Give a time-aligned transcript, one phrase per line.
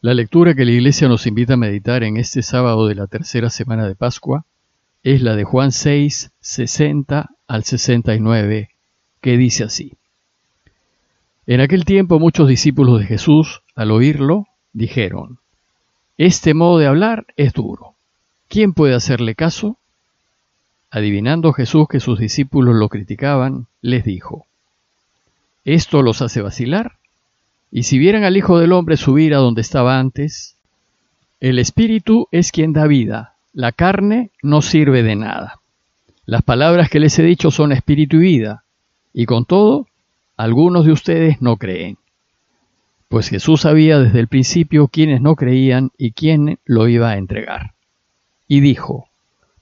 [0.00, 3.50] La lectura que la Iglesia nos invita a meditar en este sábado de la tercera
[3.50, 4.44] semana de Pascua
[5.02, 8.70] es la de Juan 6, 60 al 69,
[9.20, 9.94] que dice así.
[11.48, 15.40] En aquel tiempo muchos discípulos de Jesús, al oírlo, dijeron,
[16.16, 17.94] Este modo de hablar es duro.
[18.46, 19.78] ¿Quién puede hacerle caso?
[20.92, 24.46] Adivinando Jesús que sus discípulos lo criticaban, les dijo,
[25.64, 26.98] ¿Esto los hace vacilar?
[27.70, 30.56] Y si vieran al Hijo del Hombre subir a donde estaba antes,
[31.40, 35.60] el Espíritu es quien da vida, la carne no sirve de nada.
[36.24, 38.64] Las palabras que les he dicho son espíritu y vida,
[39.12, 39.86] y con todo,
[40.36, 41.96] algunos de ustedes no creen.
[43.08, 47.72] Pues Jesús sabía desde el principio quiénes no creían y quién lo iba a entregar.
[48.46, 49.08] Y dijo,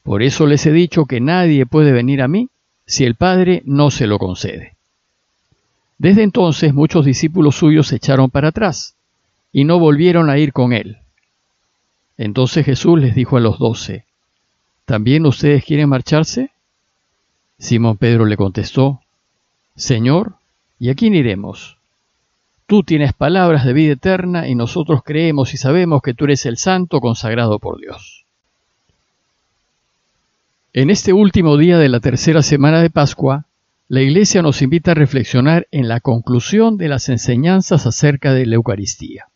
[0.03, 2.49] Por eso les he dicho que nadie puede venir a mí
[2.85, 4.76] si el Padre no se lo concede.
[5.99, 8.97] Desde entonces muchos discípulos suyos se echaron para atrás
[9.53, 10.99] y no volvieron a ir con él.
[12.19, 14.05] Entonces Jesús les dijo a los doce,
[14.85, 16.51] ¿también ustedes quieren marcharse?
[17.59, 19.01] Simón Pedro le contestó,
[19.75, 20.35] Señor,
[20.79, 21.77] ¿y a quién iremos?
[22.67, 26.59] Tú tienes palabras de vida eterna y nosotros creemos y sabemos que tú eres el
[26.59, 28.25] santo consagrado por Dios.
[30.73, 33.46] En este último día de la tercera semana de Pascua,
[33.89, 38.57] la Iglesia nos invita a reflexionar en la conclusión de las enseñanzas acerca de la
[38.57, 39.27] Eucaristía.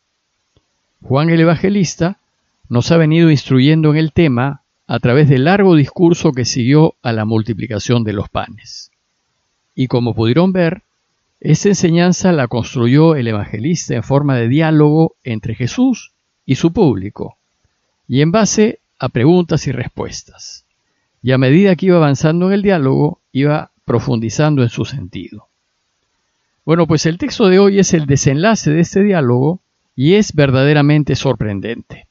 [1.01, 2.19] Juan el Evangelista
[2.67, 7.13] nos ha venido instruyendo en el tema a través del largo discurso que siguió a
[7.13, 8.91] la multiplicación de los panes.
[9.73, 10.81] Y como pudieron ver,
[11.39, 16.11] esta enseñanza la construyó el evangelista en forma de diálogo entre Jesús
[16.45, 17.37] y su público,
[18.05, 20.65] y en base a preguntas y respuestas.
[21.23, 25.47] Y a medida que iba avanzando en el diálogo, iba profundizando en su sentido.
[26.65, 29.61] Bueno, pues el texto de hoy es el desenlace de este diálogo
[29.95, 32.07] y es verdaderamente sorprendente.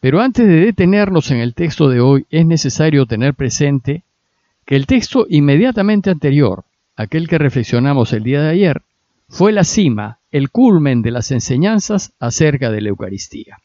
[0.00, 4.02] Pero antes de detenernos en el texto de hoy, es necesario tener presente
[4.64, 6.64] que el texto inmediatamente anterior,
[6.96, 8.82] aquel que reflexionamos el día de ayer,
[9.28, 13.58] fue la cima, el culmen de las enseñanzas acerca de la Eucaristía.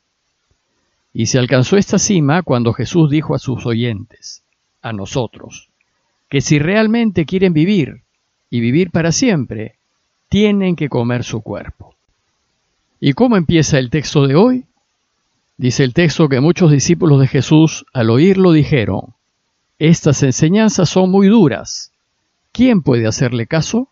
[1.14, 4.44] Y se alcanzó esta cima cuando Jesús dijo a sus oyentes,
[4.82, 5.71] a nosotros,
[6.32, 8.04] que si realmente quieren vivir
[8.50, 9.76] y vivir para siempre,
[10.30, 11.94] tienen que comer su cuerpo.
[13.02, 14.66] ¿Y cómo empieza el texto de hoy?
[15.58, 19.14] Dice el texto que muchos discípulos de Jesús al oírlo dijeron,
[19.78, 21.92] estas enseñanzas son muy duras.
[22.54, 23.90] ¿Quién puede hacerle caso?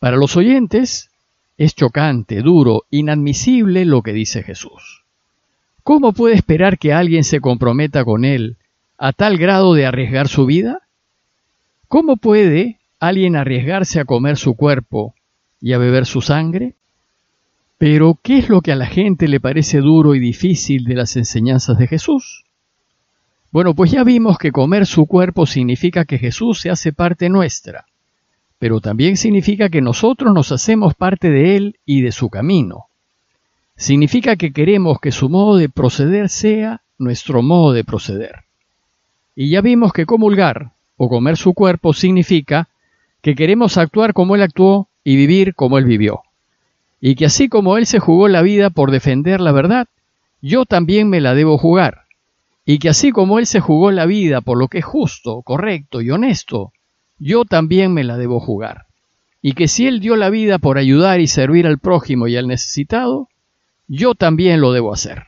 [0.00, 1.10] Para los oyentes
[1.56, 5.04] es chocante, duro, inadmisible lo que dice Jesús.
[5.84, 8.56] ¿Cómo puede esperar que alguien se comprometa con él
[8.98, 10.80] a tal grado de arriesgar su vida?
[11.94, 15.14] ¿Cómo puede alguien arriesgarse a comer su cuerpo
[15.60, 16.74] y a beber su sangre?
[17.78, 21.14] Pero, ¿qué es lo que a la gente le parece duro y difícil de las
[21.14, 22.46] enseñanzas de Jesús?
[23.52, 27.86] Bueno, pues ya vimos que comer su cuerpo significa que Jesús se hace parte nuestra,
[28.58, 32.86] pero también significa que nosotros nos hacemos parte de Él y de su camino.
[33.76, 38.40] Significa que queremos que su modo de proceder sea nuestro modo de proceder.
[39.36, 42.68] Y ya vimos que comulgar, o comer su cuerpo significa
[43.22, 46.22] que queremos actuar como Él actuó y vivir como Él vivió.
[47.00, 49.88] Y que así como Él se jugó la vida por defender la verdad,
[50.40, 52.02] yo también me la debo jugar.
[52.66, 56.00] Y que así como Él se jugó la vida por lo que es justo, correcto
[56.00, 56.72] y honesto,
[57.18, 58.86] yo también me la debo jugar.
[59.42, 62.48] Y que si Él dio la vida por ayudar y servir al prójimo y al
[62.48, 63.28] necesitado,
[63.86, 65.24] yo también lo debo hacer.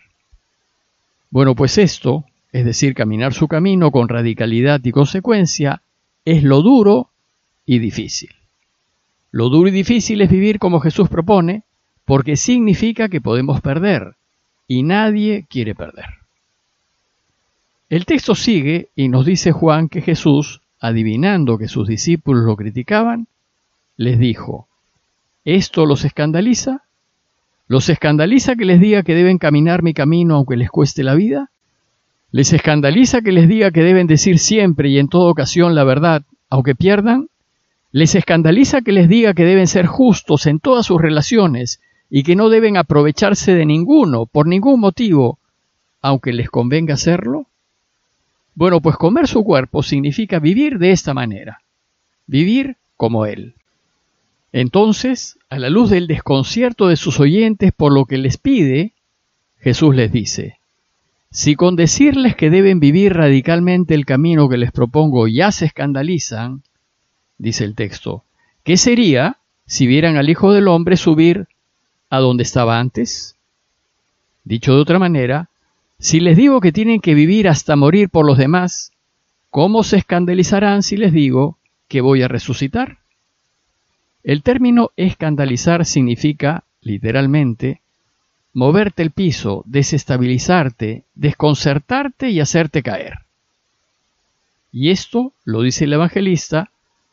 [1.31, 5.83] Bueno, pues esto es decir, caminar su camino con radicalidad y consecuencia,
[6.25, 7.11] es lo duro
[7.65, 8.31] y difícil.
[9.31, 11.65] Lo duro y difícil es vivir como Jesús propone,
[12.05, 14.15] porque significa que podemos perder,
[14.69, 16.07] y nadie quiere perder.
[17.89, 23.29] El texto sigue y nos dice Juan que Jesús, adivinando que sus discípulos lo criticaban,
[23.97, 24.69] les dijo,
[25.45, 26.83] ¿esto los escandaliza?
[27.69, 31.51] ¿Los escandaliza que les diga que deben caminar mi camino aunque les cueste la vida?
[32.37, 36.23] ¿Les escandaliza que les diga que deben decir siempre y en toda ocasión la verdad,
[36.51, 37.31] aunque pierdan?
[37.93, 41.81] ¿Les escandaliza que les diga que deben ser justos en todas sus relaciones
[42.11, 45.39] y que no deben aprovecharse de ninguno, por ningún motivo,
[46.03, 47.47] aunque les convenga hacerlo?
[48.55, 51.63] Bueno, pues comer su cuerpo significa vivir de esta manera,
[52.27, 53.55] vivir como Él.
[54.53, 58.93] Entonces, a la luz del desconcierto de sus oyentes por lo que les pide,
[59.59, 60.59] Jesús les dice,
[61.37, 66.63] si con decirles que deben vivir radicalmente el camino que les propongo ya se escandalizan,
[67.37, 68.25] dice el texto,
[68.65, 69.37] ¿qué sería
[69.67, 71.47] si vieran al Hijo del Hombre subir
[72.09, 73.37] a donde estaba antes?
[74.45, 75.51] Dicho de otra manera,
[75.99, 78.93] si les digo que tienen que vivir hasta morir por los demás,
[79.51, 83.01] ¿cómo se escandalizarán si les digo que voy a resucitar?
[84.23, 87.83] El término escandalizar significa, literalmente,
[88.57, 93.19] moverte el piso, desestabilizarte, desconcertarte y hacerte caer.
[94.73, 96.71] Y esto lo dice el evangelista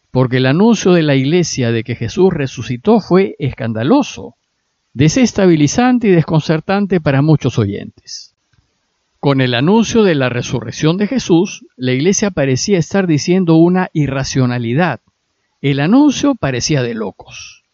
[0.09, 4.35] porque el anuncio de la iglesia de que Jesús resucitó fue escandaloso,
[4.93, 8.33] desestabilizante y desconcertante para muchos oyentes.
[9.19, 15.01] Con el anuncio de la resurrección de Jesús, la iglesia parecía estar diciendo una irracionalidad,
[15.61, 17.65] el anuncio parecía de locos.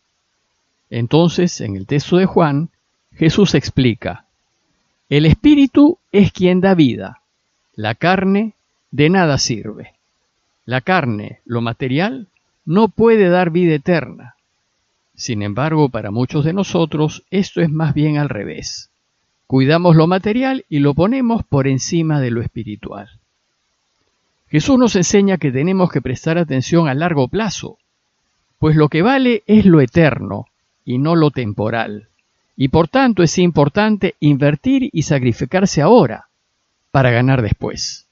[0.89, 2.71] Entonces, en el texto de Juan,
[3.19, 4.23] Jesús explica,
[5.09, 7.19] el Espíritu es quien da vida,
[7.75, 8.53] la carne
[8.91, 9.91] de nada sirve.
[10.63, 12.27] La carne, lo material,
[12.63, 14.35] no puede dar vida eterna.
[15.15, 18.89] Sin embargo, para muchos de nosotros esto es más bien al revés.
[19.47, 23.09] Cuidamos lo material y lo ponemos por encima de lo espiritual.
[24.47, 27.79] Jesús nos enseña que tenemos que prestar atención a largo plazo,
[28.59, 30.45] pues lo que vale es lo eterno
[30.85, 32.07] y no lo temporal,
[32.61, 36.27] y por tanto es importante invertir y sacrificarse ahora
[36.91, 38.05] para ganar después.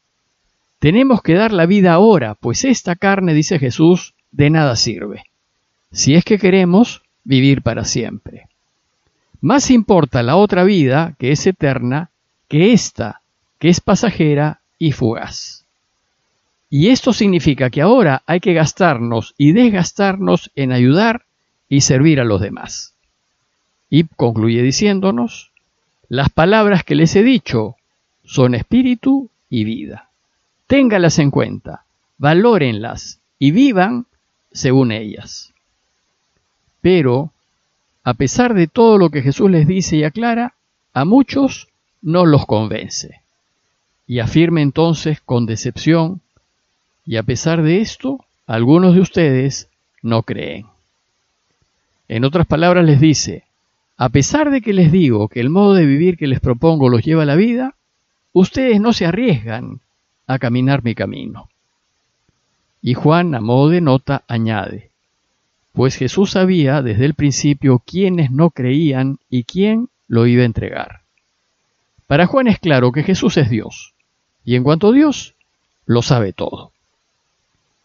[0.79, 5.23] Tenemos que dar la vida ahora, pues esta carne, dice Jesús, de nada sirve,
[5.91, 8.47] si es que queremos vivir para siempre.
[9.41, 12.11] Más importa la otra vida, que es eterna,
[12.47, 13.19] que esta,
[13.59, 15.65] que es pasajera y fugaz.
[16.69, 21.25] Y esto significa que ahora hay que gastarnos y desgastarnos en ayudar
[21.67, 22.93] y servir a los demás.
[23.89, 25.51] Y concluye diciéndonos,
[26.09, 27.75] las palabras que les he dicho
[28.23, 30.09] son espíritu y vida.
[30.67, 31.85] Téngalas en cuenta,
[32.17, 34.05] valórenlas y vivan
[34.51, 35.53] según ellas.
[36.81, 37.31] Pero,
[38.03, 40.55] a pesar de todo lo que Jesús les dice y aclara,
[40.93, 41.67] a muchos
[42.01, 43.21] no los convence.
[44.05, 46.21] Y afirma entonces con decepción
[47.05, 49.69] y a pesar de esto, algunos de ustedes
[50.01, 50.67] no creen.
[52.09, 53.46] En otras palabras les dice,
[53.97, 57.03] a pesar de que les digo que el modo de vivir que les propongo los
[57.03, 57.75] lleva a la vida,
[58.31, 59.81] ustedes no se arriesgan
[60.27, 61.49] a caminar mi camino.
[62.79, 64.91] Y Juan, a modo de nota, añade,
[65.73, 71.01] pues Jesús sabía desde el principio quiénes no creían y quién lo iba a entregar.
[72.05, 73.95] Para Juan es claro que Jesús es Dios,
[74.45, 75.33] y en cuanto a Dios,
[75.87, 76.71] lo sabe todo.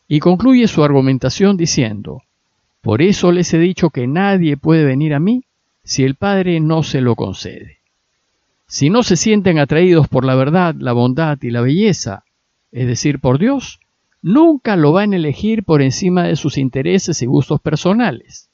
[0.08, 2.23] Y concluye su argumentación diciendo,
[2.82, 5.44] Por eso les he dicho que nadie puede venir a mí
[5.84, 7.79] si el Padre no se lo concede.
[8.67, 12.25] Si no se sienten atraídos por la verdad, la bondad y la belleza,
[12.70, 13.81] es decir, por Dios,
[14.23, 18.49] nunca lo van a elegir por encima de sus intereses y gustos personales.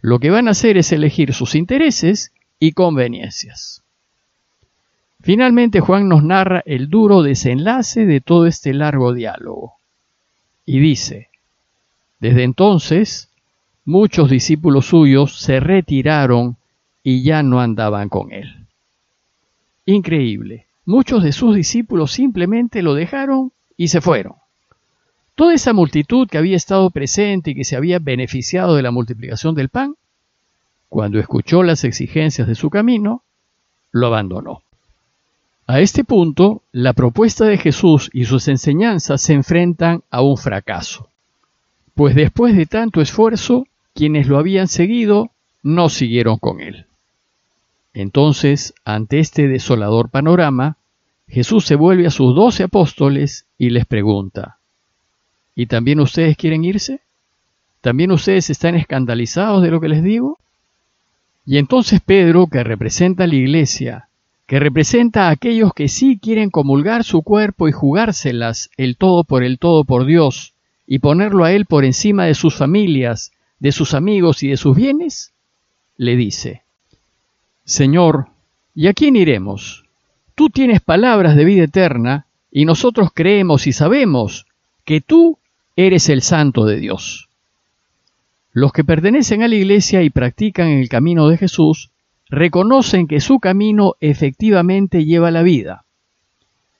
[0.00, 3.82] Lo que van a hacer es elegir sus intereses y conveniencias.
[5.20, 9.74] Finalmente Juan nos narra el duro desenlace de todo este largo diálogo
[10.64, 11.28] y dice,
[12.20, 13.27] desde entonces
[13.88, 16.58] muchos discípulos suyos se retiraron
[17.02, 18.66] y ya no andaban con él.
[19.86, 24.34] Increíble, muchos de sus discípulos simplemente lo dejaron y se fueron.
[25.34, 29.54] Toda esa multitud que había estado presente y que se había beneficiado de la multiplicación
[29.54, 29.94] del pan,
[30.90, 33.22] cuando escuchó las exigencias de su camino,
[33.90, 34.60] lo abandonó.
[35.66, 41.08] A este punto, la propuesta de Jesús y sus enseñanzas se enfrentan a un fracaso,
[41.94, 43.64] pues después de tanto esfuerzo,
[43.98, 45.32] quienes lo habían seguido
[45.64, 46.86] no siguieron con él.
[47.92, 50.76] Entonces, ante este desolador panorama,
[51.26, 54.58] Jesús se vuelve a sus doce apóstoles y les pregunta,
[55.56, 57.00] ¿Y también ustedes quieren irse?
[57.80, 60.38] ¿También ustedes están escandalizados de lo que les digo?
[61.44, 64.08] Y entonces Pedro, que representa a la iglesia,
[64.46, 69.42] que representa a aquellos que sí quieren comulgar su cuerpo y jugárselas el todo por
[69.42, 70.54] el todo por Dios
[70.86, 74.76] y ponerlo a Él por encima de sus familias, de sus amigos y de sus
[74.76, 75.32] bienes,
[75.96, 76.62] le dice,
[77.64, 78.28] Señor,
[78.74, 79.84] ¿y a quién iremos?
[80.34, 84.46] Tú tienes palabras de vida eterna y nosotros creemos y sabemos
[84.84, 85.38] que tú
[85.76, 87.28] eres el santo de Dios.
[88.52, 91.90] Los que pertenecen a la iglesia y practican el camino de Jesús
[92.30, 95.84] reconocen que su camino efectivamente lleva la vida.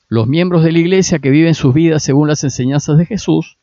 [0.09, 3.58] Los miembros de la Iglesia que viven sus vidas según las enseñanzas de Jesús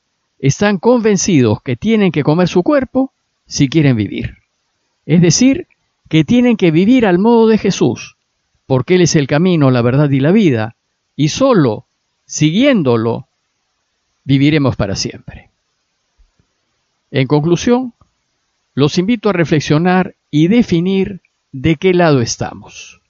[0.48, 3.12] están convencidos que tienen que comer su cuerpo
[3.48, 4.38] si quieren vivir.
[5.08, 5.68] Es decir,
[6.08, 8.16] que tienen que vivir al modo de Jesús,
[8.68, 10.76] porque Él es el camino, la verdad y la vida,
[11.16, 11.86] y solo
[12.28, 13.28] siguiéndolo
[14.24, 15.50] viviremos para siempre.
[17.10, 17.94] En conclusión,
[18.76, 21.22] los invito a reflexionar y definir
[21.54, 23.02] de qué lado estamos.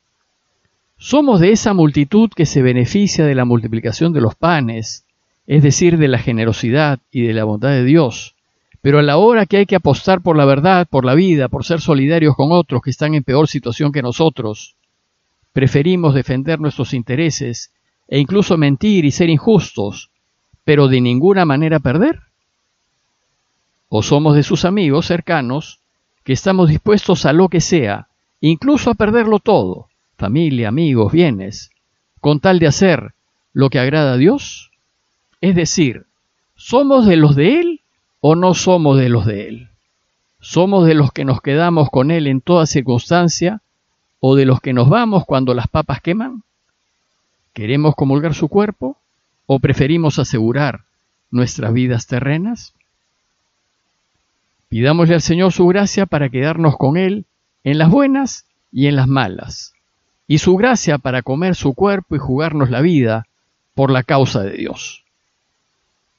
[0.98, 5.04] Somos de esa multitud que se beneficia de la multiplicación de los panes,
[5.47, 8.35] es decir, de la generosidad y de la bondad de Dios.
[8.81, 11.65] Pero a la hora que hay que apostar por la verdad, por la vida, por
[11.65, 14.75] ser solidarios con otros que están en peor situación que nosotros,
[15.53, 17.71] preferimos defender nuestros intereses
[18.07, 20.11] e incluso mentir y ser injustos,
[20.63, 22.19] pero de ninguna manera perder.
[23.89, 25.79] O somos de sus amigos cercanos
[26.23, 28.07] que estamos dispuestos a lo que sea,
[28.41, 29.87] incluso a perderlo todo,
[30.17, 31.71] familia, amigos, bienes,
[32.19, 33.13] con tal de hacer
[33.53, 34.71] lo que agrada a Dios.
[35.42, 36.06] Es decir,
[36.56, 37.82] ¿somos de los de Él
[38.20, 39.70] o no somos de los de Él?
[40.39, 43.62] ¿Somos de los que nos quedamos con Él en toda circunstancia
[44.20, 46.44] o de los que nos vamos cuando las papas queman?
[47.54, 48.98] ¿Queremos comulgar su cuerpo
[49.46, 50.82] o preferimos asegurar
[51.32, 52.74] nuestras vidas terrenas?
[54.68, 57.25] Pidámosle al Señor su gracia para quedarnos con Él
[57.63, 59.74] en las buenas y en las malas,
[60.27, 63.25] y su gracia para comer su cuerpo y jugarnos la vida
[63.74, 65.04] por la causa de Dios.